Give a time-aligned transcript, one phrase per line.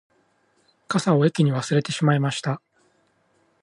[0.87, 2.59] 傘を駅に忘れてしまいました